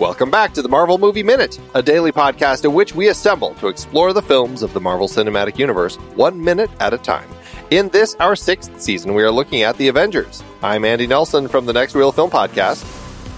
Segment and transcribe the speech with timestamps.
[0.00, 3.68] Welcome back to the Marvel Movie Minute, a daily podcast in which we assemble to
[3.68, 7.28] explore the films of the Marvel Cinematic Universe one minute at a time.
[7.70, 10.42] In this, our sixth season, we are looking at The Avengers.
[10.62, 12.82] I'm Andy Nelson from the Next Reel Film Podcast.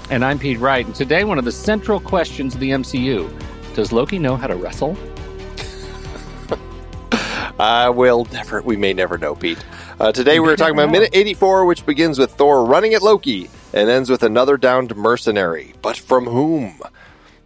[0.08, 0.86] And I'm Pete Wright.
[0.86, 3.28] And today, one of the central questions of the MCU
[3.74, 4.96] Does Loki know how to wrestle?
[7.58, 9.58] uh, we'll never, we may never know, Pete.
[9.98, 13.88] Uh, today, we're talking about minute 84, which begins with Thor running at Loki and
[13.88, 15.74] ends with another downed mercenary.
[15.82, 16.80] But from whom?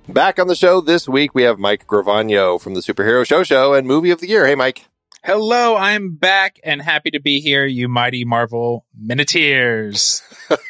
[0.09, 3.75] Back on the show this week, we have Mike Gravagno from the Superhero Show Show
[3.75, 4.47] and Movie of the Year.
[4.47, 4.85] Hey, Mike.
[5.25, 10.23] Hello, I'm back and happy to be here, you mighty Marvel Minuteers.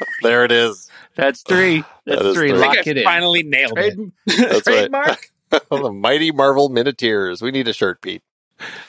[0.22, 0.90] there it is.
[1.14, 1.84] That's three.
[2.06, 2.50] That's That is three.
[2.50, 2.58] three.
[2.58, 3.04] I Lock think it I in.
[3.04, 4.38] finally nailed Trade- it.
[4.38, 4.90] That's right.
[4.90, 5.30] Trademark?
[5.70, 7.42] the mighty Marvel Minuteers.
[7.42, 8.22] We need a shirt, Pete.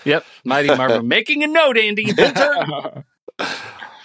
[0.05, 0.25] Yep.
[0.45, 1.01] Mighty Marvel.
[1.03, 2.13] Making a note, Andy.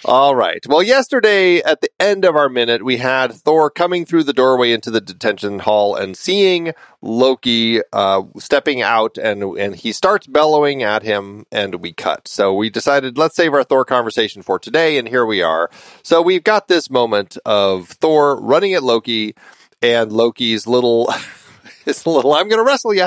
[0.04, 0.66] All right.
[0.66, 4.72] Well, yesterday at the end of our minute, we had Thor coming through the doorway
[4.72, 10.82] into the detention hall and seeing Loki uh, stepping out, and and he starts bellowing
[10.82, 12.26] at him, and we cut.
[12.26, 15.70] So we decided let's save our Thor conversation for today, and here we are.
[16.02, 19.36] So we've got this moment of Thor running at Loki,
[19.80, 21.12] and Loki's little
[21.84, 23.06] his little "I'm going to wrestle you"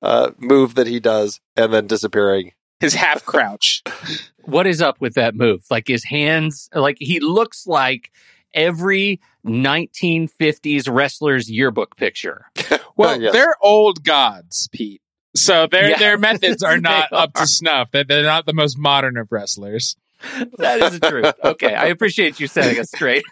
[0.00, 2.52] uh, move that he does, and then disappearing.
[2.82, 3.82] His half crouch.
[4.42, 5.64] what is up with that move?
[5.70, 8.10] Like his hands, like he looks like
[8.52, 12.46] every 1950s wrestler's yearbook picture.
[12.94, 13.32] Well, Yes.
[13.32, 15.00] they're old gods, Pete.
[15.34, 15.98] So their Yeah.
[15.98, 17.40] their methods are not They up are.
[17.42, 17.90] to snuff.
[17.90, 19.96] They're, they're not the most modern of wrestlers.
[20.58, 21.32] That is the truth.
[21.42, 21.74] Okay.
[21.74, 23.22] I appreciate you setting us straight.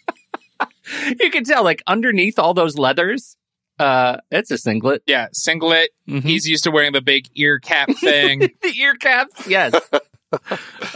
[1.20, 3.36] you can tell, like, underneath all those leathers,
[3.78, 5.02] uh, it's a singlet.
[5.06, 5.90] Yeah, singlet.
[6.08, 6.22] Mhm.
[6.22, 8.40] He's used to wearing the big ear cap thing.
[8.62, 9.72] the ear cap, yes.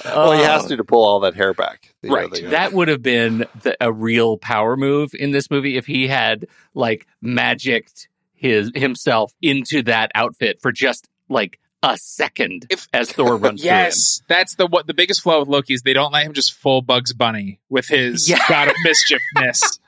[0.05, 0.69] Well, he has Oh.
[0.69, 1.95] to to pull all that hair back.
[2.03, 2.51] You know, Right.
[2.51, 6.47] That would have been the, a real power move in this movie if he had
[6.75, 13.37] like magicked his himself into that outfit for just like a second If- as Thor
[13.45, 16.33] runs yes, that's the what the biggest flaw with Loki is they don't let him
[16.33, 18.39] just full Bugs Bunny with his Yeah.
[18.49, 19.79] god of mischiefness.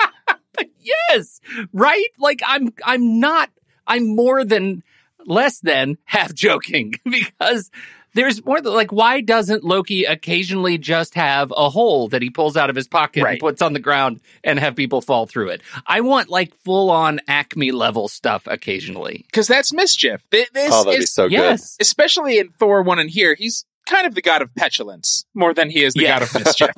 [0.58, 0.70] Through him.
[1.10, 1.40] Yes,
[1.72, 2.08] right?
[2.18, 3.50] Like I'm I'm not
[3.86, 4.82] I'm more than
[5.26, 7.70] less than half joking because
[8.14, 12.56] there's more than like why doesn't Loki occasionally just have a hole that he pulls
[12.56, 15.62] out of his pocket and puts on the ground and have people fall through it?
[15.86, 19.24] I want like full on Acme level stuff occasionally.
[19.26, 20.26] Because that's mischief.
[20.30, 21.32] This oh, that'd be is so good.
[21.32, 21.76] yes.
[21.80, 25.68] especially in Thor 1 and here, he's kind of the god of petulance more than
[25.70, 26.18] he is the Yeah.
[26.18, 26.70] god of mischief.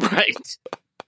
[0.12, 0.58] Right.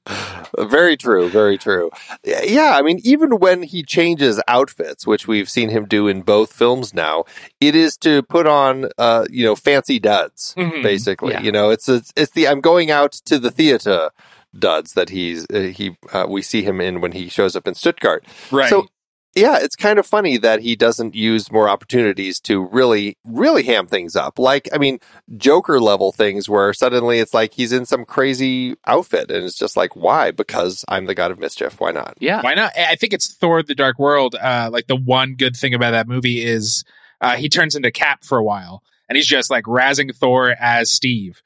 [0.58, 1.28] Very true.
[1.28, 1.90] Very true.
[2.24, 6.52] Yeah, I mean, even when he changes outfits, which we've seen him do in both
[6.52, 7.24] films now,
[7.60, 10.54] it is to put on, uh, you know, fancy duds.
[10.56, 10.82] Mhm.
[10.82, 11.42] Basically, Yeah.
[11.42, 14.10] you know, it's it's, it's the I'm going out to the theater
[14.58, 17.74] duds that he's uh, he uh, we see him in when he shows up in
[17.74, 18.24] Stuttgart.
[18.50, 18.68] Right.
[18.70, 18.88] So
[19.34, 23.86] yeah, it's kind of funny that he doesn't use more opportunities to really, really ham
[23.86, 24.38] things up.
[24.38, 24.98] Like, I mean,
[25.36, 29.76] Joker level things where suddenly it's like he's in some crazy outfit and it's just
[29.76, 30.30] like, why?
[30.32, 31.78] Because I'm the god of mischief.
[31.80, 32.16] Why not?
[32.20, 32.40] Yeah.
[32.42, 32.72] Why not?
[32.76, 34.34] I think it's Thor the Dark World.
[34.34, 36.84] Uh, like the one good thing about that movie is
[37.20, 40.90] uh, he turns into Cap for a while and he's just like razzing Thor as
[40.90, 41.40] Steve.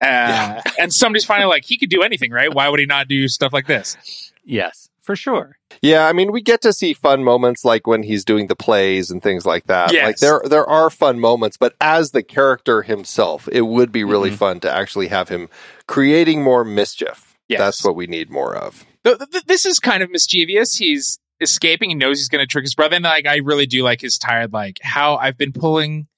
[0.00, 0.62] Uh, Yeah.
[0.78, 2.52] and somebody's finally like, he could do anything, right?
[2.54, 3.96] Why would he not do stuff like this?
[4.44, 5.56] Yes, for sure.
[5.80, 9.10] Yeah, I mean, we get to see fun moments like when he's doing the plays
[9.10, 9.92] and things like that.
[9.92, 10.04] Yes.
[10.04, 14.30] Like there, there are fun moments, but as the character himself, it would be really
[14.32, 14.36] Mhm.
[14.36, 15.48] fun to actually have him
[15.86, 17.34] creating more mischief.
[17.48, 17.58] Yes.
[17.60, 18.84] That's what we need more of.
[19.04, 20.74] Th- th- this is kind of mischievous.
[20.76, 21.90] He's escaping.
[21.90, 22.96] He knows he's going to trick his brother.
[22.96, 26.08] And like, I really do like his tired, like how I've been pulling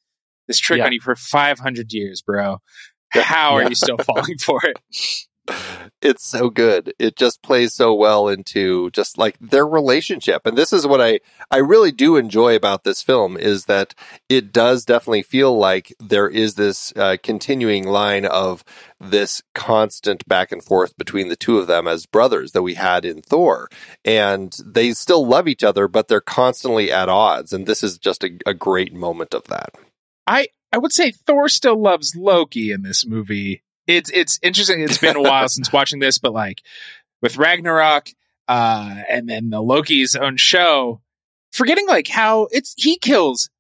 [0.47, 0.87] this trick Yeah.
[0.87, 2.59] on you for 500 years, bro.
[3.10, 3.69] How are Yeah.
[3.69, 4.78] you still falling for it?
[6.03, 6.92] it's so good.
[6.98, 10.47] It just plays so well into just like their relationship.
[10.47, 11.20] And this is what I
[11.50, 13.94] I really do enjoy about this film is that
[14.28, 18.64] it does definitely feel like there is this uh, continuing line of
[19.00, 23.05] this constant back and forth between the two of them as brothers that we had
[23.05, 23.69] in Thor.
[24.05, 27.52] And they still love each other, but they're constantly at odds.
[27.52, 29.75] And this is just a, a great moment of that.
[30.26, 33.62] I I would say Thor still loves Loki in this movie.
[33.88, 34.81] It's it's interesting.
[34.82, 36.62] It's been a while since watching this, but like
[37.23, 38.11] with Ragnarok,
[38.46, 41.00] uh, and then the Loki's own show,
[41.50, 43.50] forgetting like how it's he kills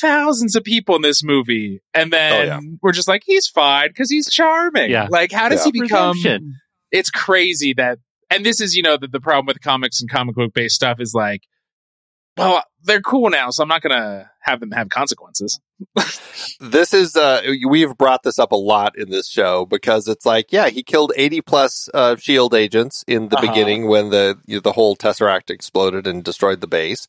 [0.00, 2.60] thousands of people in this movie, and then Oh, yeah.
[2.82, 4.90] we're just like he's fine because he's charming.
[4.90, 5.06] Yeah.
[5.10, 5.72] Like how does Yeah.
[5.74, 6.16] he become?
[6.16, 6.56] Redemption.
[6.90, 7.98] It's crazy that,
[8.30, 10.98] and this is you know the, the problem with comics and comic book based stuff
[11.00, 11.42] is like,
[12.36, 15.60] well, they're cool now, so I'm not gonna have them have consequences.
[16.60, 20.52] This is uh we've brought this up a lot in this show because it's like
[20.52, 23.46] yeah he killed 80 plus uh, shield agents in the Uh-huh.
[23.48, 27.08] beginning when the you know, the whole tesseract exploded and destroyed the base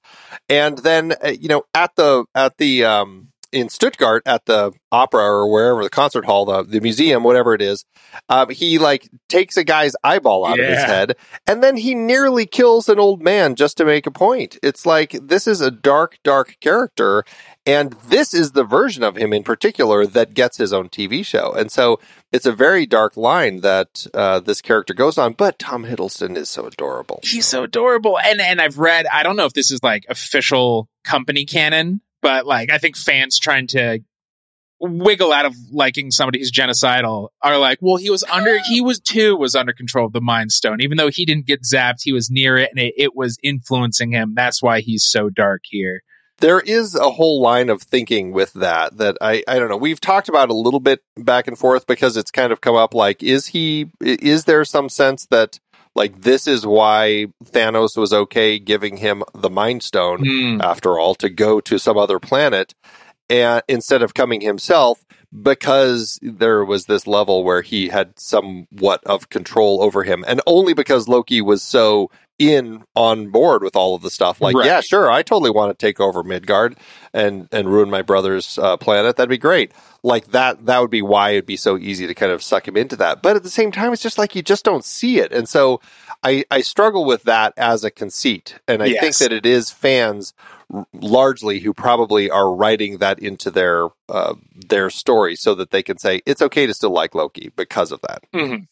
[0.50, 5.24] and then uh, you know at the at the um in Stuttgart at the opera
[5.24, 7.86] or wherever the concert hall the, the museum whatever it is
[8.30, 11.16] um, he like takes a guy's eyeball out of his head
[11.48, 15.12] and then he nearly kills an old man just to make a point it's like
[15.22, 17.24] this is a dark dark character
[17.66, 21.52] and this is the version of him in particular that gets his own TV show.
[21.52, 22.00] And so
[22.32, 25.34] it's a very dark line that uh, this character goes on.
[25.34, 27.22] But Tom Hiddleston is so adorable.
[27.24, 28.20] He's so adorable.
[28.20, 32.48] And and I've read, I don't know if this is like official company canon, but
[32.48, 34.00] like I think fans trying to
[34.80, 39.00] wiggle out of liking somebody who's genocidal are like, well, he was under he was
[39.00, 40.82] too was under control of the Mind Stone.
[40.82, 44.12] Even though he didn't get zapped, he was near it and it, it was influencing
[44.12, 44.34] him.
[44.36, 46.02] That's why he's so dark here.
[46.40, 49.78] There is a whole line of thinking with that that I, I don't know.
[49.78, 52.96] We've talked about a little bit back and forth because it's kind of come up
[52.96, 55.60] like, is he, is there some sense that
[55.96, 60.62] like this is why Thanos was okay giving him the Mind Stone Hmm.
[60.62, 62.74] after all, to go to some other planet
[63.30, 65.04] and instead of coming himself
[65.42, 70.74] because there was this level where he had somewhat of control over him and only
[70.74, 74.66] because Loki was so in on board with all of the stuff like Right.
[74.66, 76.78] yeah sure I totally want to take over Midgard
[77.14, 79.72] and and ruin my brother's uh, planet that'd be great
[80.06, 82.78] like that that would be why it'd be so easy to kind of suck him
[82.78, 85.32] into that but at the same time it's just like you just don't see it
[85.34, 85.82] and so
[86.24, 90.34] I, I struggle with that as a conceit and I think that it is fans
[90.94, 94.34] largely who probably are writing that into their uh,
[94.68, 98.02] their story so that they can say it's okay to still like Loki because of
[98.02, 98.24] that.
[98.34, 98.64] mm-hmm.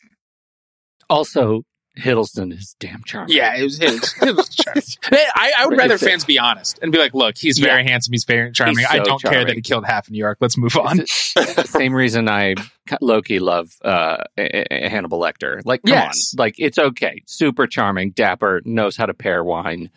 [1.10, 1.64] Also,
[1.98, 3.36] Hiddleston is damn charming.
[3.36, 4.14] Yeah, it was his.
[4.24, 4.84] It was charming.
[5.12, 8.14] I, I would rather fans be honest and be like, "Look, he's very handsome.
[8.14, 8.78] He's very charming.
[8.80, 10.38] He's I don't care that he killed half of New York.
[10.42, 12.56] Let's move on." Same reason I
[13.00, 15.62] Loki love uh, Hannibal Lecter.
[15.66, 16.34] Like, come Yes.
[16.34, 17.22] on, like it's okay.
[17.28, 19.92] Super charming, dapper, knows how to pair wine.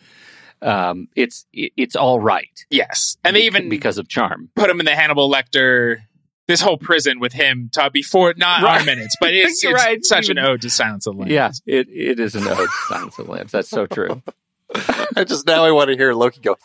[0.61, 2.65] Um, it's it's all right.
[2.69, 4.49] Yes, and they even because of charm.
[4.55, 5.97] put him in the Hannibal Lecter.
[6.47, 8.79] This whole prison with him to, before not Right.
[8.79, 10.03] our minutes, but it's, it's right.
[10.05, 11.31] such Even- an ode to Silence of the Lambs.
[11.33, 13.51] Yeah, it, it is an ode to Silence of the Lambs.
[13.51, 14.21] That's so true.
[15.15, 16.55] I just now I want to hear Loki go.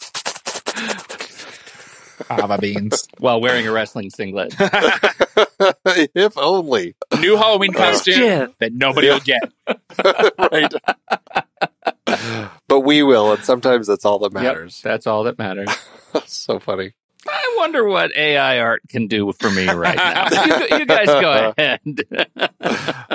[2.28, 3.08] Fava beans.
[3.18, 4.54] While wearing a wrestling singlet.
[5.86, 6.94] if only.
[7.18, 8.46] New Halloween costume Yeah.
[8.60, 9.12] that nobody Yeah.
[9.14, 9.52] will get.
[10.38, 10.72] right.
[12.68, 14.80] but we will, and sometimes that's all that Yep, matters.
[14.82, 15.70] that's all that matters.
[16.26, 16.92] so funny.
[17.62, 20.26] Wonder what AI art can do for me right now.
[20.68, 21.80] you, you guys go ahead.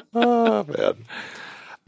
[0.14, 0.96] oh man.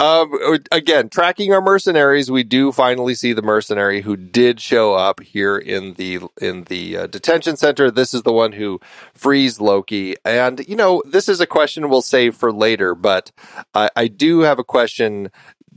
[0.02, 5.22] Um, again, tracking our mercenaries, we do finally see the mercenary who did show up
[5.22, 7.90] here in the in the uh, detention center.
[7.90, 8.82] This is the one who
[9.14, 12.94] frees Loki, and you know this is a question we'll save for later.
[12.94, 13.32] But
[13.74, 15.32] I, I do have a question: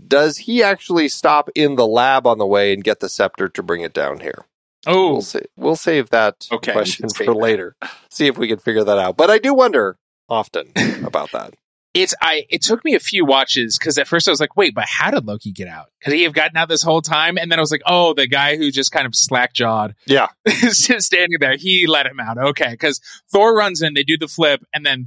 [0.08, 3.62] Does he actually stop in the lab on the way and get the scepter to
[3.62, 4.46] bring it down here?
[4.87, 7.32] Oh, We'll sa- we'll save that Okay, question for that.
[7.34, 7.76] later.
[8.11, 9.17] See if we can figure that out.
[9.17, 9.96] But I do wonder
[10.29, 10.73] often
[11.05, 11.55] about that.
[11.94, 12.46] it's I.
[12.49, 15.11] It took me a few watches because at first I was like, "Wait, but how
[15.11, 15.87] did Loki get out?
[16.02, 18.26] Could he have gotten out this whole time?" And then I was like, "Oh, the
[18.26, 20.29] guy who just kind of slack jawed Yeah.
[20.70, 21.56] standing there.
[21.56, 22.38] He let him out.
[22.38, 23.00] Okay, because
[23.31, 25.06] Thor runs in, they do the flip, and then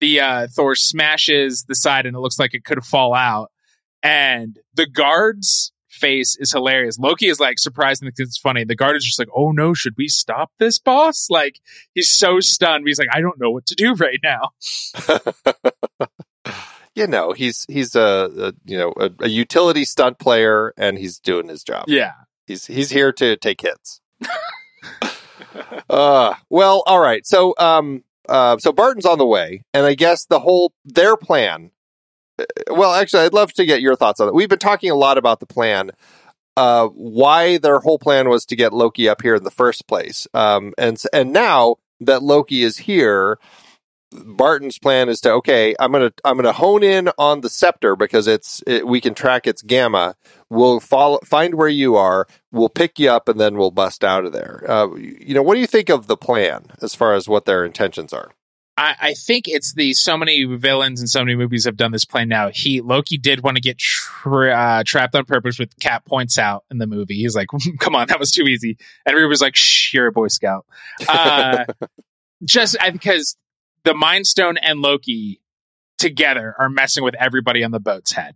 [0.00, 3.50] the uh, Thor smashes the side, and it looks like it could fall out.
[4.02, 6.98] And the guard's face is hilarious.
[6.98, 8.64] Loki is like surprised and it's funny.
[8.64, 11.60] The guard is just like, "Oh no, should we stop this, boss?" Like
[11.94, 12.84] he's so stunned.
[12.86, 14.50] He's like, "I don't know what to do right now."
[16.94, 21.18] you know he's he's a, a you know a, a utility stunt player and he's
[21.18, 22.12] doing his job Yeah.
[22.46, 24.00] he's he's here to take hits
[25.90, 30.26] uh well all right so um uh so barton's on the way and i guess
[30.26, 31.70] the whole their plan
[32.70, 35.18] well actually i'd love to get your thoughts on it we've been talking a lot
[35.18, 35.90] about the plan
[36.56, 40.26] uh why their whole plan was to get loki up here in the first place
[40.34, 43.38] um and and now that loki is here
[44.14, 48.26] Barton's plan is to okay, I'm gonna I'm gonna hone in on the scepter because
[48.26, 50.14] it's it, we can track its gamma.
[50.50, 52.26] We'll follow find where you are.
[52.52, 54.64] We'll pick you up and then we'll bust out of there.
[54.68, 57.64] Uh, you know, what do you think of the plan as far as what their
[57.64, 58.30] intentions are?
[58.76, 62.04] I, I think it's the so many villains and so many movies have done this
[62.04, 62.50] plan now.
[62.50, 66.64] He Loki did want to get tra- uh, trapped on purpose, with Cap points out
[66.70, 67.14] in the movie.
[67.14, 68.76] He's like, "Come on, that was too easy,"
[69.06, 70.66] and everybody's like, "Shh, you're a Boy Scout."
[71.08, 71.64] Uh,
[72.44, 73.36] just I, because
[73.84, 75.40] the Mind Stone and Loki
[75.98, 78.34] together are messing with everybody on the boat's head,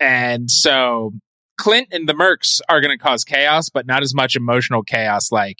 [0.00, 1.12] and so
[1.58, 5.30] Clint and the Mercs are going to cause chaos, but not as much emotional chaos
[5.30, 5.58] like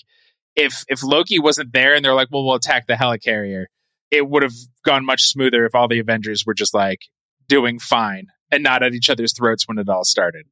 [0.56, 3.66] if if Loki wasn't there and they're like, well, we'll attack the helicarrier,
[4.10, 7.00] it would have gone much smoother if all the Avengers were just like
[7.48, 10.46] doing fine and not at each other's throats when it all started.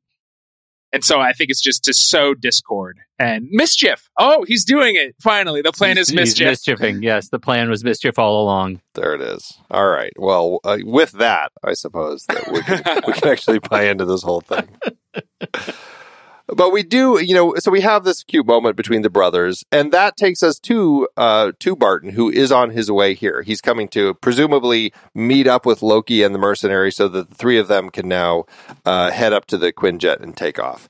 [0.93, 4.09] And so I think it's just to sow discord and mischief.
[4.17, 5.15] Oh, he's doing it.
[5.21, 6.49] Finally, the plan He's- is mischief.
[6.49, 7.03] He's mischiefing.
[7.03, 8.81] Yes, the plan was mischief all along.
[8.95, 9.59] There it is.
[9.71, 10.13] All right.
[10.17, 14.23] Well, uh, with that, I suppose that we can, we can actually buy into this
[14.23, 14.69] whole thing.
[16.49, 19.93] But we do, you know, so we have this cute moment between the brothers, and
[19.93, 23.43] that takes us to uh, to Barton, who is on his way here.
[23.43, 27.59] He's coming to presumably meet up with Loki and the mercenary, so that the three
[27.59, 28.45] of them can now
[28.85, 30.89] uh, head up to the Quinjet and take off.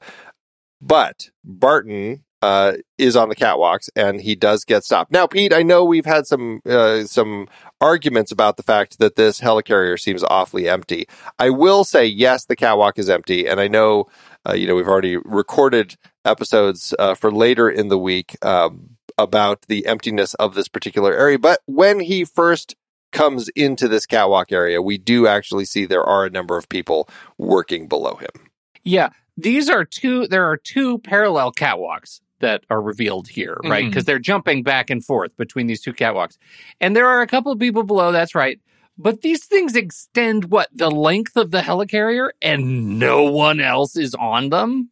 [0.80, 5.10] But Barton uh, is on the catwalks, and he does get stopped.
[5.10, 7.48] Now, Pete, I know we've had some uh, some
[7.80, 11.06] arguments about the fact that this helicarrier seems awfully empty.
[11.38, 14.06] I will say, yes, the catwalk is empty, and I know,
[14.48, 19.62] uh, you know, we've already recorded episodes uh, for later in the week um, about
[19.68, 21.38] the emptiness of this particular area.
[21.38, 22.76] But when he first
[23.12, 27.08] comes into this catwalk area, we do actually see there are a number of people
[27.38, 28.50] working below him.
[28.84, 30.26] Yeah, these are two.
[30.28, 33.86] There are two parallel catwalks that are revealed here, right?
[33.86, 36.36] Because they're jumping back and forth between these two catwalks,
[36.80, 38.12] and there are a couple of people below.
[38.12, 38.60] That's right.
[38.98, 44.14] But these things extend what the length of the helicarrier, and no one else is
[44.14, 44.90] on them.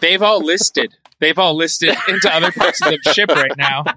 [0.00, 0.94] They've all listed.
[1.18, 3.84] They've all listed into other parts of the ship right now.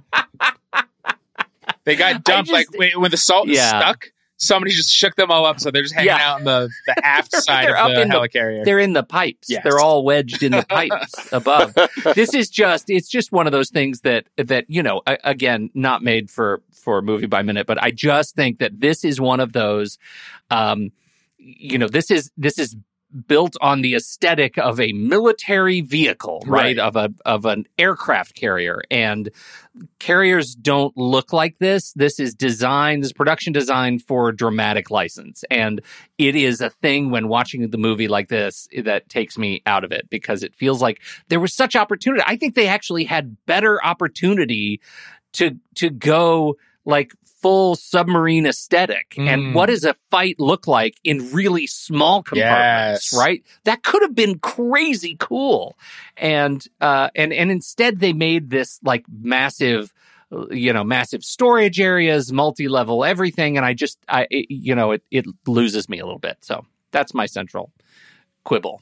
[1.83, 4.11] They got dumped just- like when, when the salt is stuck.
[4.43, 6.31] Somebody just shook them all up, so they're just hanging Yeah.
[6.31, 8.65] out on the, the aft side of up the in the- helicarrier.
[8.65, 9.50] They're in the pipes.
[9.51, 9.63] Yes.
[9.63, 11.75] They're all wedged in the pipes above.
[12.15, 16.01] This is just it's just one of those things that that you know again not
[16.01, 19.53] made for for movie by minute, but I just think that this is one of
[19.53, 20.00] those
[20.50, 20.91] um
[21.38, 22.75] you know this is this is
[23.27, 26.61] built on the aesthetic of a military vehicle, right?
[26.61, 26.79] Right.
[26.79, 29.29] Of a of an aircraft carrier and
[29.99, 31.93] carriers don't look like this.
[31.93, 35.43] This is designed, this production designed for dramatic license.
[35.49, 35.81] And
[36.17, 39.91] it is a thing when watching the movie like this that takes me out of
[39.91, 42.23] it because it feels like there was such opportunity.
[42.25, 44.81] I think they actually had better opportunity
[45.33, 49.15] to to go like full submarine aesthetic.
[49.17, 49.53] And Mm.
[49.53, 53.19] what does a fight look like in really small compartments, Yes.
[53.19, 53.43] right?
[53.63, 55.77] That could have been crazy cool.
[56.17, 59.93] And uh and and instead they made this like massive
[60.50, 65.03] you know massive storage areas multi-level everything and i just i it, you know it,
[65.12, 67.69] it loses me a little bit so that's my central
[68.45, 68.81] quibble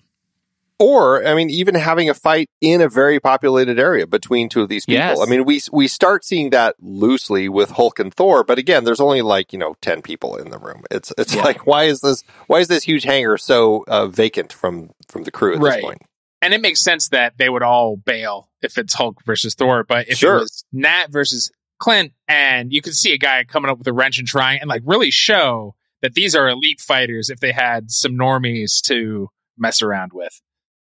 [0.80, 4.70] Or, I mean, even having a fight in a very populated area between two of
[4.70, 5.00] these people.
[5.04, 5.20] Yes.
[5.22, 9.02] I mean, we we start seeing that loosely with Hulk and Thor, but again, there's
[9.02, 10.84] only like you know ten people in the room.
[10.90, 11.44] It's it's Yeah.
[11.44, 15.32] like why is this why is this huge hangar so uh, vacant from from the
[15.32, 15.76] crew at Right.
[15.76, 16.02] this point?
[16.42, 19.84] and it makes sense that they would all bail if it's Hulk versus Thor.
[19.84, 20.38] But if Sure.
[20.38, 23.92] it was Nat versus Clint, and you could see a guy coming up with a
[23.94, 27.92] wrench and trying and like really show that these are elite fighters if they had
[27.92, 30.40] some normies to mess around with.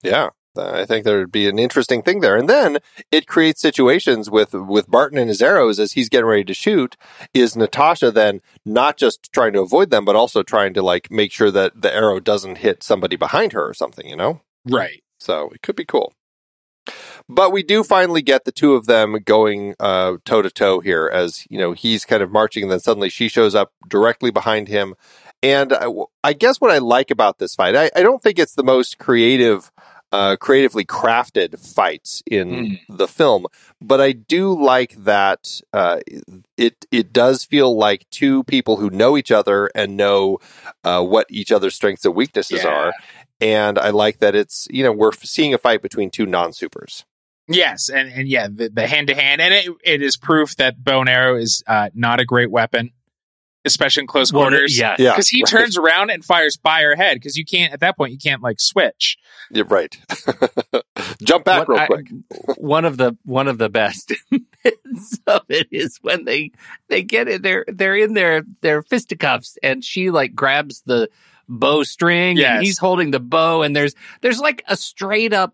[0.07, 0.29] Yeah.
[0.59, 2.79] I think there would be an interesting thing there, and then
[3.11, 6.97] it creates situations with with Barton and his arrows as he's getting ready to shoot.
[7.31, 11.31] Is Natasha then not just trying to avoid them, but also trying to like make
[11.31, 14.07] sure that the arrow doesn't hit somebody behind her or something?
[14.07, 14.41] You know.
[14.65, 15.03] Right.
[15.19, 16.13] So it could be cool.
[17.29, 21.45] But we do finally get the two of them going toe to toe here as,
[21.49, 24.95] you know, he's kind of marching and then suddenly she shows up directly behind him.
[25.43, 25.91] And uh,
[26.23, 28.63] I, I guess what I like about this fight, I, I don't think it's the
[28.63, 29.71] most creative,
[30.11, 33.45] uh, creatively crafted fights in the film,
[33.81, 35.99] but I do like that uh,
[36.57, 40.39] it it does feel like two people who know each other and know
[40.83, 42.69] uh, what each other's strengths and weaknesses Yeah.
[42.69, 42.93] are
[43.39, 47.05] and I like that it's you know we're seeing a fight between two non supers.
[47.49, 50.99] Yes, and and yeah, the hand to hand, and it, it is proof that bow
[50.99, 52.91] and arrow is uh, not a great weapon,
[53.67, 54.77] especially in close Well, quarters.
[54.77, 55.49] yeah Yeah, because he right.
[55.49, 57.15] turns around and fires by her head.
[57.15, 59.17] Because you can't at that point you can't like switch.
[59.51, 59.95] Yeah, right.
[61.23, 62.07] Jump back What real I- quick.
[62.57, 64.13] one of the one of the best
[64.63, 66.51] bits of it is when they
[66.89, 71.09] they get it they're they're in their their fisticuffs and she like grabs the
[71.47, 72.55] bow string Yes.
[72.57, 75.53] and he's holding the bow and there's there's like a straight up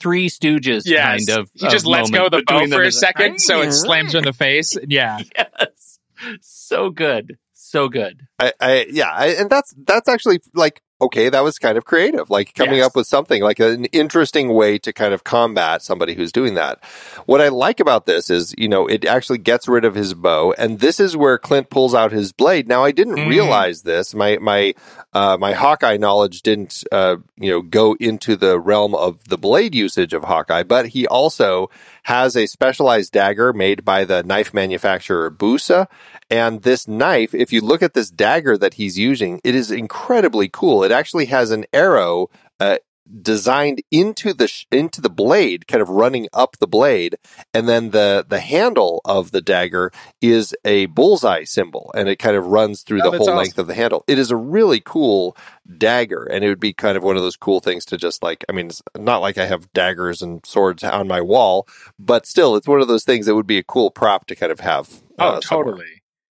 [0.00, 2.86] three stooges Yes, kind of he just of lets go of the bow for a
[2.88, 4.76] It's like, second, so it slams her in the face.
[4.88, 5.98] Yeah, yes
[6.42, 7.38] so good
[7.70, 11.78] so good I, I yeah, I, and that's that's actually like okay, that was kind
[11.78, 12.86] of creative, like coming Yes.
[12.88, 16.82] up with something like an interesting way to kind of combat somebody who's doing that.
[17.24, 20.54] What I like about this is, you know, it actually gets rid of his bow,
[20.58, 22.66] and this is where Clint pulls out his blade.
[22.68, 23.28] Now, I didn't Mm.
[23.28, 24.14] realize this.
[24.14, 24.74] My my
[25.12, 29.74] uh, my Hawkeye knowledge didn't, uh, you know, go into the realm of the blade
[29.74, 31.68] usage of Hawkeye, but he also
[32.04, 35.86] has a specialized dagger made by the knife manufacturer Busa.
[36.30, 40.48] And this knife, if you look at this dagger that he's using, it is incredibly
[40.48, 40.84] cool.
[40.84, 42.78] It actually has an arrow uh,
[43.22, 47.16] designed into the sh- into the blade, kind of running up the blade,
[47.52, 52.36] and then the the handle of the dagger is a bullseye symbol, and it kind
[52.36, 53.36] of runs through Oh, the whole awesome.
[53.38, 54.04] length of the handle.
[54.06, 55.36] It is a really cool
[55.78, 58.44] dagger, and it would be kind of one of those cool things to just like.
[58.48, 61.66] I mean, it's not like I have daggers and swords on my wall,
[61.98, 64.52] but still, it's one of those things that would be a cool prop to kind
[64.52, 64.88] of have.
[65.18, 65.74] Oh, uh, somewhere.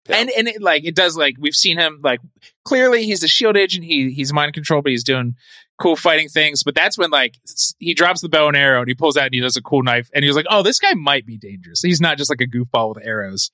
[0.09, 0.17] Yeah.
[0.17, 2.19] And and it, like it does like we've seen him like
[2.65, 3.85] clearly he's a shield agent.
[3.85, 5.35] He he's mind control, but he's doing
[5.79, 6.63] cool fighting things.
[6.63, 7.35] But that's when like
[7.79, 9.83] he drops the bow and arrow and he pulls out and he does a cool
[9.83, 11.81] knife and he was like, oh, this guy might be dangerous.
[11.81, 13.51] He's not just like a goofball with arrows.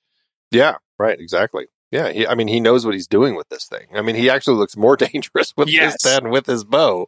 [0.50, 1.66] Yeah, right, exactly.
[1.92, 3.86] Yeah, he, I mean, he knows what he's doing with this thing.
[3.94, 6.02] I mean, he actually looks more dangerous with Yes.
[6.02, 7.06] this than with his bow,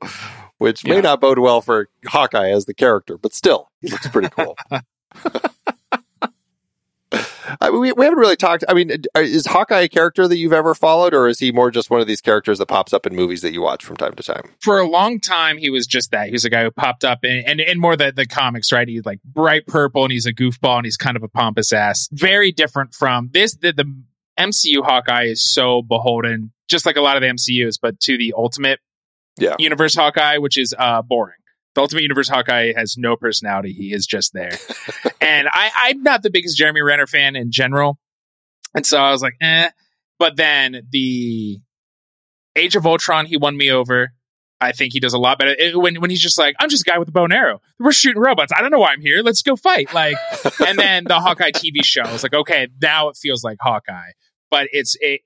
[0.58, 4.28] which may not bode well for Hawkeye as the character, but still, he looks pretty
[4.28, 4.56] cool.
[7.60, 8.64] I mean, we, we haven't really talked.
[8.68, 11.70] I mean, uh, is Hawkeye a character that you've ever followed, or is he more
[11.70, 14.14] just one of these characters that pops up in movies that you watch from time
[14.14, 14.42] to time?
[14.60, 16.26] For a long time, he was just that.
[16.26, 18.86] He was a guy who popped up in, and and more the the comics, right?
[18.88, 22.08] He's like bright purple and he's a goofball and he's kind of a pompous ass.
[22.12, 23.54] Very different from this.
[23.56, 23.84] The, the
[24.38, 28.34] MCU Hawkeye is so beholden, just like a lot of the MCUs, but to the
[28.36, 28.78] ultimate
[29.38, 29.56] Yeah.
[29.58, 31.34] universe Hawkeye, which is uh boring.
[31.78, 33.72] The Ultimate Universe Hawkeye has no personality.
[33.72, 34.50] He is just there.
[35.20, 38.00] and I, I'm not the biggest Jeremy Renner fan in general.
[38.74, 39.70] And so I was like, eh.
[40.18, 41.60] But then the
[42.56, 44.10] Age of Ultron, he won me over.
[44.60, 45.54] I think he does a lot better.
[45.56, 47.60] It- when when he's just like, I'm just a guy with a bow and arrow.
[47.78, 48.52] We're shooting robots.
[48.52, 49.22] I don't know why I'm here.
[49.22, 49.94] Let's go fight.
[49.94, 50.16] Like,
[50.66, 52.02] and then the Hawkeye TV show.
[52.02, 54.10] I was like, okay, now it feels like Hawkeye.
[54.50, 55.20] But it's a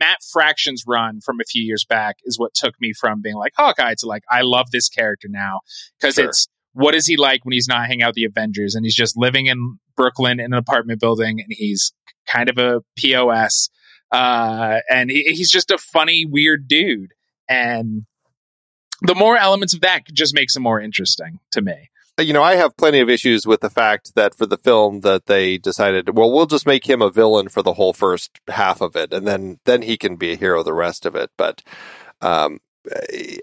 [0.00, 3.52] Matt Fraction's run from a few years back is what took me from being like
[3.56, 5.60] Hawkeye to like I love this character now
[6.00, 6.24] because Sure.
[6.26, 8.94] it's what is he like when he's not hanging out with the Avengers and he's
[8.94, 11.92] just living in Brooklyn in an apartment building and he's
[12.26, 13.68] kind of a POS
[14.12, 17.12] uh, and he, he's just a funny weird dude
[17.48, 18.02] and
[19.02, 21.90] the more elements of that just makes him more interesting to me.
[22.18, 25.26] You know, I have plenty of issues with the fact that for the film that
[25.26, 28.96] they decided, well, we'll just make him a villain for the whole first half of
[28.96, 31.30] it, and then then he can be a hero the rest of it.
[31.36, 31.62] But
[32.20, 32.60] um,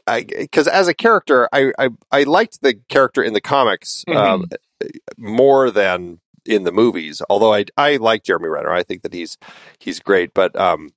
[0.08, 4.46] I because as a character, I, I I liked the character in the comics um,
[5.18, 7.22] more than in the movies.
[7.30, 9.38] Although I I like Jeremy Renner, I think that he's
[9.80, 10.92] he's great, but um.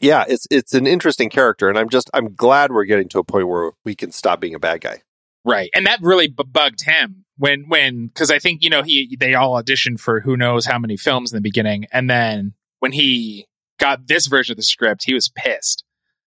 [0.00, 3.24] Yeah, it's it's an interesting character, and I'm just I'm glad we're getting to a
[3.24, 5.02] point where we can stop being a bad guy.
[5.44, 5.70] Right.
[5.74, 9.34] And that really bu- bugged him when, when, cause I think, you know, he, they
[9.34, 11.86] all auditioned for who knows how many films in the beginning.
[11.92, 13.46] And then when he
[13.78, 15.84] got this version of the script, he was pissed.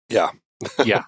[0.09, 0.31] Yeah.
[0.85, 1.03] Yeah.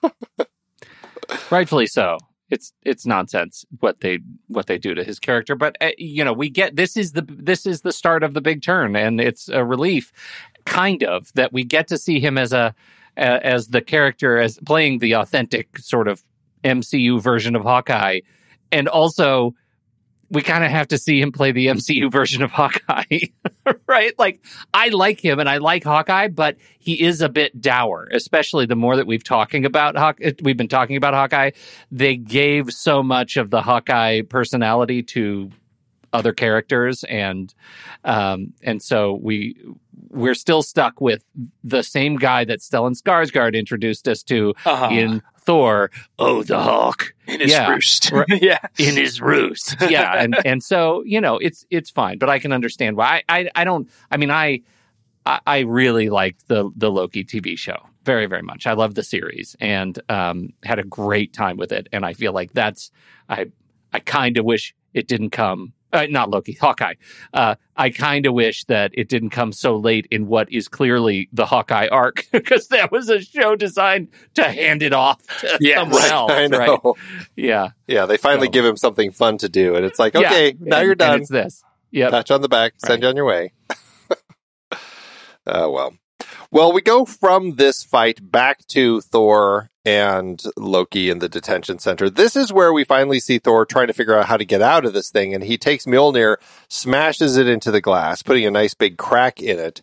[1.51, 2.17] Rightfully so.
[2.49, 6.33] It's it's nonsense what they what they do to his character, but uh, you know
[6.33, 9.49] we get this is the this is the start of the big turn, and it's
[9.49, 10.11] a relief,
[10.65, 12.75] kind of that we get to see him as a
[13.17, 16.21] a- as the character as playing the authentic sort of
[16.63, 18.21] MCU version of Hawkeye,
[18.71, 19.53] and also
[20.33, 23.19] we kind of have to see him play the MCU version of Hawkeye,
[23.87, 24.17] right?
[24.17, 28.65] Like I like him and I like Hawkeye, but he is a bit dour, especially
[28.65, 30.19] the more that we've talking about Hawk.
[30.41, 31.51] We've been talking about Hawkeye.
[31.91, 35.51] They gave so much of the Hawkeye personality to
[36.11, 37.53] other characters, and
[38.03, 39.55] um, and so we
[40.09, 41.23] we're still stuck with
[41.63, 44.89] the same guy that Stellan Skarsgård introduced us to Uh-huh.
[44.91, 45.91] in Thor.
[46.19, 47.69] Oh, the Hawk in his yeah.
[47.69, 48.11] roost.
[48.29, 48.59] Yeah.
[48.77, 49.75] in his roost.
[49.89, 53.23] Yeah, and and so you know it's it's fine, but I can understand why.
[53.27, 53.89] I I, I don't.
[54.11, 54.61] I mean, I
[55.25, 58.65] I I really liked the the Loki TV show very very much.
[58.67, 62.33] I love the series and um, had a great time with it, and I feel
[62.33, 62.91] like that's
[63.29, 63.47] I
[63.91, 65.73] I kind of wish it didn't come.
[65.93, 66.95] Uh, not Loki, Hawkeye.
[67.33, 71.29] Uh, I kind of wish that it didn't come so late in what is clearly
[71.31, 75.77] the Hawkeye arc, because that was a show designed to hand it off to Yes.
[75.79, 76.31] someone Right, else.
[76.31, 76.81] I know.
[76.83, 76.95] Right?
[77.35, 77.69] Yeah.
[77.87, 80.55] Yeah, they finally So- give him something fun to do, and it's like, Yeah, okay,
[80.59, 81.21] now and- you're done.
[81.21, 81.63] it's this.
[81.91, 82.09] Yep.
[82.11, 83.03] Patch on the back, send Right.
[83.03, 83.53] you on your way.
[84.71, 84.77] uh,
[85.45, 85.93] well,
[86.51, 92.09] well, we go from this fight back to Thor and Loki in the detention center.
[92.09, 94.85] This is where we finally see Thor trying to figure out how to get out
[94.85, 96.37] of this thing, and he takes Mjolnir,
[96.69, 99.81] smashes it into the glass, putting a nice big crack in it.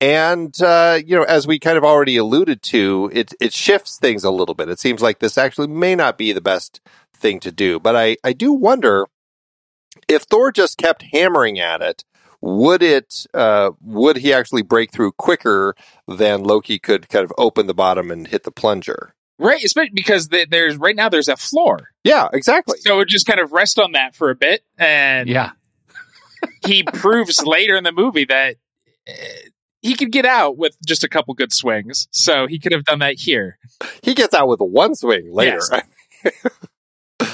[0.00, 4.24] And uh, you know, as we kind of already alluded to, it it shifts things
[4.24, 4.68] a little bit.
[4.68, 6.80] It seems like this actually may not be the best
[7.12, 9.06] thing to do, but I I do wonder
[10.08, 12.04] if Thor just kept hammering at it,
[12.40, 15.74] would it uh, would he actually break through quicker
[16.08, 19.14] than Loki could kind of open the bottom and hit the plunger?
[19.40, 19.64] Right.
[19.64, 21.88] Especially because there's right now there's a floor.
[22.04, 22.78] Yeah, exactly.
[22.80, 24.62] So it just kind of rest on that for a bit.
[24.78, 25.52] And Yeah.
[26.66, 28.56] he proves later in the movie that
[29.08, 29.12] uh,
[29.80, 32.06] he could get out with just a couple good swings.
[32.10, 33.58] So he could have done that here.
[34.02, 35.60] He gets out with one swing later.
[36.22, 36.32] Yes.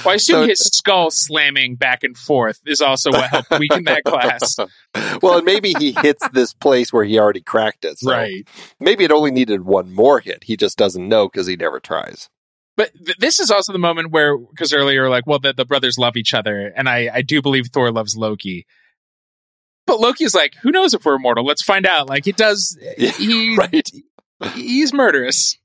[0.07, 3.85] Well, I assume So- his skull slamming back and forth is also what helped weaken
[3.85, 4.57] that glass.
[5.23, 7.99] well, and maybe he hits this place where he already cracked it.
[7.99, 8.47] So right.
[8.81, 10.45] maybe it only needed one more hit.
[10.45, 12.29] He just doesn't know because he never tries.
[12.77, 15.97] But th- this is also the moment where, because earlier, like, well, the, the brothers
[15.99, 18.67] love each other, and I, I do believe Thor loves Loki.
[19.87, 21.45] But Loki's like, who knows if we're immortal?
[21.45, 22.09] Let's find out.
[22.09, 22.79] Like, he does.
[22.99, 23.89] Yeah, He, right.
[24.55, 25.57] He's murderous.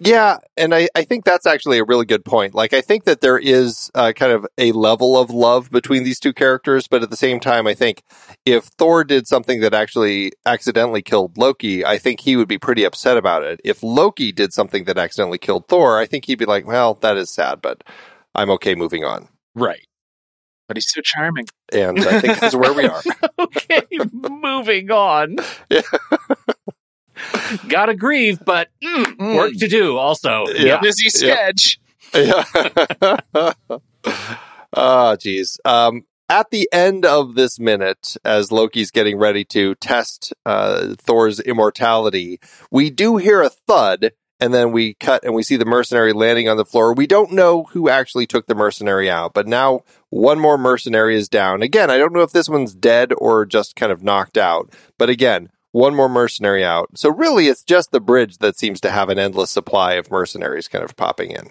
[0.00, 2.54] Yeah, and I, I think that's actually a really good point.
[2.54, 6.18] Like, I think that there is uh, kind of a level of love between these
[6.18, 8.02] two characters, but at the same time, I think
[8.44, 12.84] if Thor did something that actually accidentally killed Loki, I think he would be pretty
[12.84, 13.60] upset about it.
[13.64, 17.16] If Loki did something that accidentally killed Thor, I think he'd be like, well, that
[17.16, 17.84] is sad, but
[18.34, 19.28] I'm okay moving on.
[19.54, 19.86] Right.
[20.66, 21.46] But he's so charming.
[21.72, 23.02] And I think that's where we are.
[23.38, 25.36] okay, moving on.
[25.70, 25.82] Yeah.
[27.68, 30.44] Gotta grieve, but mm, work to do also.
[30.56, 30.80] Yeah.
[30.80, 31.78] Busy sketch.
[32.14, 32.44] Yeah.
[34.74, 35.58] oh, geez.
[35.64, 41.40] Um, at the end of this minute, as Loki's getting ready to test uh, Thor's
[41.40, 46.12] immortality, we do hear a thud, and then we cut and we see the mercenary
[46.12, 46.94] landing on the floor.
[46.94, 51.28] We don't know who actually took the mercenary out, but now one more mercenary is
[51.28, 51.62] down.
[51.62, 55.10] Again, I don't know if this one's dead or just kind of knocked out, but
[55.10, 56.88] again, one more mercenary out.
[56.94, 60.68] So really, it's just the bridge that seems to have an endless supply of mercenaries
[60.68, 61.50] kind of popping in.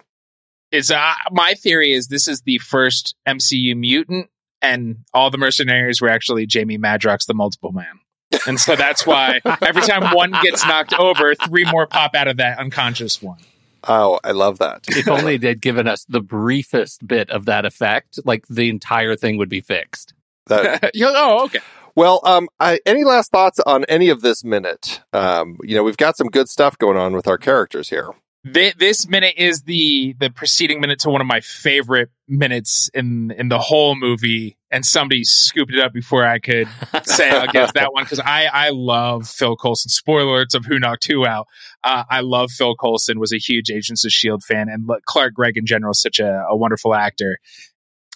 [0.71, 4.29] Is uh, my theory is this is the first MCU mutant,
[4.61, 7.99] and all the mercenaries were actually Jamie Madrox, the Multiple Man.
[8.47, 12.37] And so that's why every time one gets knocked over, three more pop out of
[12.37, 13.39] that unconscious one.
[13.85, 14.85] Oh, I love that.
[14.87, 19.37] If only they'd given us the briefest bit of that effect, like the entire thing
[19.37, 20.13] would be fixed.
[20.47, 21.59] That oh, okay.
[21.95, 25.01] Well, um, I, any last thoughts on any of this minute?
[25.13, 28.09] Um, you know, we've got some good stuff going on with our characters here.
[28.51, 33.31] Thi- This minute is the the preceding minute to one of my favorite minutes in
[33.31, 36.67] in the whole movie, and somebody scooped it up before I could
[37.03, 39.87] say I'll guess that one because I I love Phil Coulson.
[39.89, 41.47] Spoiler alerts of Who Knocked Who Out.
[41.85, 43.17] Uh, I love Phil Coulson.
[43.17, 46.19] Was a huge Agents of Shield fan, and look, Clark Gregg in general is such
[46.19, 47.37] a, a wonderful actor.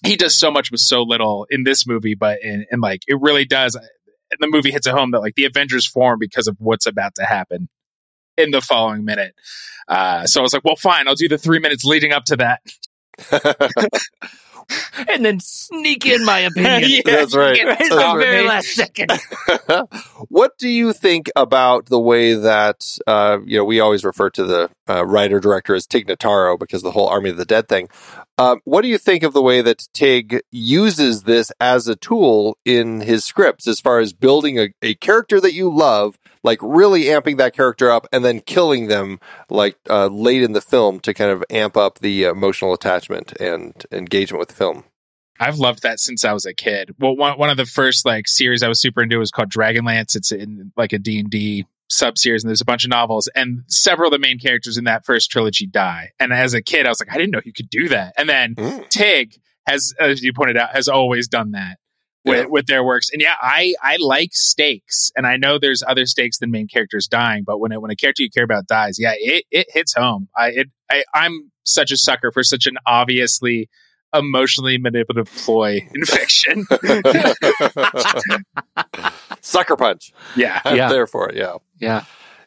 [0.06, 3.18] He does so much with so little in this movie, but in, and like it
[3.20, 3.74] really does.
[4.40, 7.24] The movie hits a home that like the Avengers form because of what's about to
[7.24, 7.70] happen
[8.38, 9.34] in the following minute.
[9.88, 12.38] Uh, so I was like, well, fine, I'll do the three minutes leading up to
[12.38, 12.62] that.
[15.10, 16.84] And then sneak in my opinion.
[16.90, 17.64] Yeah, That's right.
[17.64, 18.48] Right That's the to very me.
[18.50, 19.12] last second.
[20.28, 24.44] what do you think about the way that uh, you know we always refer to
[24.44, 27.88] the uh, writer director as Tig Notaro because the whole Army of the Dead thing?
[28.40, 32.58] Um, what do you think of the way that Tig uses this as a tool
[32.66, 37.06] in his scripts, as far as building a, a character that you love, like really
[37.06, 39.20] amping that character up, and then killing them
[39.50, 43.86] like uh, late in the film to kind of amp up the emotional attachment and
[43.92, 44.84] engagement with the film?
[45.40, 46.96] I've loved that since I was a kid.
[47.00, 50.16] Well, one, one of the first like series I was super into was called Dragonlance.
[50.16, 53.30] It's in like a D and D sub series, and there's a bunch of novels,
[53.36, 56.12] and several of the main characters in that first trilogy die.
[56.20, 58.14] And as a kid, I was like, I didn't know you could do that.
[58.18, 58.90] And then Mm.
[58.90, 59.36] Tig
[59.68, 61.78] has, as you pointed out, has always done that.
[62.26, 62.46] With, Yeah.
[62.50, 66.40] with their works, and yeah, I I like stakes, and I know there's other stakes
[66.40, 69.14] than main characters dying, but when it, when a character you care about dies, yeah,
[69.18, 70.28] it, it hits home.
[70.36, 73.70] I it I I'm such a sucker for such an obviously
[74.18, 76.66] emotionally manipulative ploy in fiction.
[79.42, 80.12] Sucker punch.
[80.36, 80.62] yeah.
[80.66, 80.90] I'm Yeah.
[80.90, 81.36] there for it.
[81.36, 81.56] Yeah.
[81.80, 82.04] Yeah.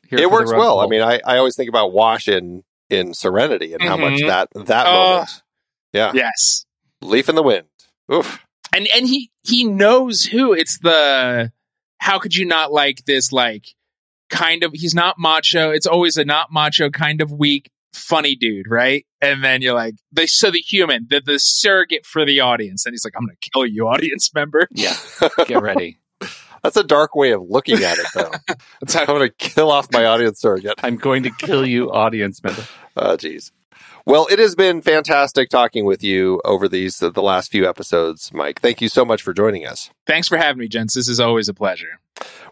[0.09, 0.81] Here it works rug well.
[0.81, 4.27] I mean, I, I always think about Wash in in Serenity and how much Mhm.
[4.27, 4.93] that that Oh.
[5.13, 5.43] moment.
[5.93, 6.65] Yeah, Yes.
[7.01, 7.67] leaf in the wind.
[8.13, 8.45] Oof.
[8.75, 10.53] And and he he knows who.
[10.53, 11.53] It's the
[11.99, 13.67] how could you not like this like
[14.31, 15.71] kind of he's not macho.
[15.71, 19.07] It's always a not macho kind of weak funny dude, right?
[19.21, 22.87] And then you're like the so the human, the the surrogate for the audience.
[22.87, 24.69] And he's like, I'm gonna kill you, audience member.
[24.73, 24.95] yeah.
[25.47, 25.99] Get ready.
[26.63, 28.31] That's a dark way of looking at it, though.
[28.81, 30.75] That's how I'm going to kill off my audience surrogate.
[30.83, 32.65] I'm going to kill you, audience member.
[32.97, 33.51] Oh, jeez.
[34.05, 38.61] Well, it has been fantastic talking with you over these the last few episodes, Mike.
[38.61, 39.91] Thank you so much for joining us.
[40.07, 40.95] Thanks for having me, gents.
[40.95, 42.01] This is always a pleasure.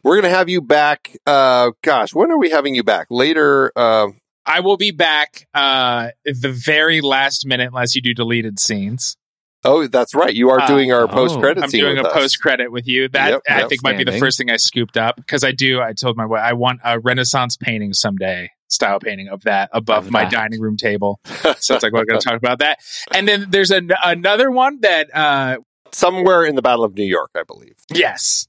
[0.03, 1.15] We're going to have you back.
[1.27, 3.09] Uh, gosh, when are we having you back?
[3.11, 3.73] Later.
[3.77, 4.09] Uh,
[4.49, 9.17] I will be back uh the very last minute unless you do deleted scenes.
[9.65, 10.35] oh, that's right.
[10.35, 11.09] You are Uh, doing our oh.
[11.09, 11.81] post credit I'm scene.
[11.83, 13.09] doing with a post credit with you.
[13.09, 15.81] That Yep, I think might be the first thing I scooped up because I do.
[15.81, 20.07] I told my wife I want a Renaissance painting someday, style painting of that above
[20.07, 20.33] Of my that.
[20.33, 21.21] dining room table.
[21.61, 22.79] So it's like we're going to talk about that.
[23.13, 25.57] And then there's an, another one that uh,
[25.93, 27.75] somewhere in the Battle of New York, I believe.
[27.93, 28.47] Yes.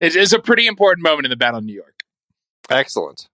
[0.00, 1.94] It is a pretty important moment in the Battle of New York.
[2.70, 3.28] Excellent.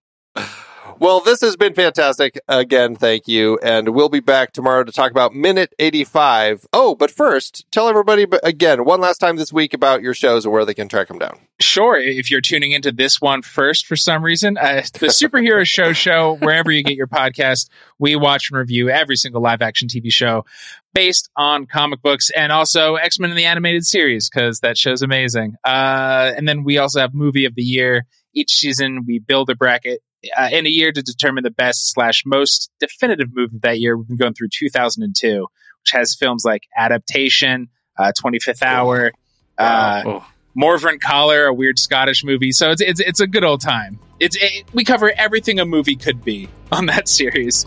[0.99, 2.39] Well, this has been fantastic.
[2.49, 3.59] Again, thank you.
[3.63, 6.67] And we'll be back tomorrow to talk about minute 85.
[6.73, 10.53] Oh, but first, tell everybody again, one last time this week about your shows and
[10.53, 11.39] where they can track them down.
[11.61, 11.97] Sure.
[11.97, 16.37] If you're tuning into this one first for some reason, uh, the Superhero Show Show,
[16.37, 17.69] wherever you get your podcast,
[17.99, 20.45] we watch and review every single live action TV show
[20.93, 25.03] based on comic books and also X Men in the animated series because that show's
[25.03, 25.57] amazing.
[25.65, 28.07] Uh, and then we also have Movie of the Year.
[28.33, 30.01] Each season, we build a bracket
[30.37, 33.97] uh, in a year to determine the best slash most definitive movie of that year.
[33.97, 39.13] We've been going through 2002, which has films like Adaptation, uh, 25th Hour,
[39.59, 40.27] uh, oh.
[40.57, 42.53] Morvern Callar, a weird Scottish movie.
[42.53, 43.99] So it's it's it's a good old time.
[44.21, 47.67] It's it, we cover everything a movie could be on that series.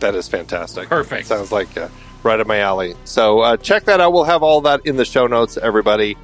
[0.00, 0.88] That is fantastic.
[0.88, 1.26] Perfect.
[1.26, 1.88] Sounds like uh,
[2.22, 2.94] right up my alley.
[3.04, 4.12] So uh, check that out.
[4.12, 6.16] We'll have all that in the show notes, everybody.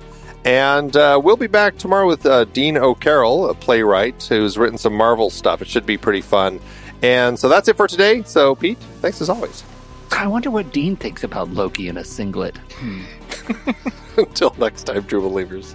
[0.45, 4.95] And uh, we'll be back tomorrow with uh, Dean O'Carroll, a playwright who's written some
[4.95, 5.63] Marvel stuff.
[5.63, 6.61] It should be pretty fun.
[7.03, 8.23] And so that's it for today.
[8.25, 9.65] So, Pete, thanks as always.
[10.11, 12.57] I wonder what Dean thinks about Loki in a singlet.
[12.75, 13.03] Hmm.
[14.17, 15.75] Until next time, true believers.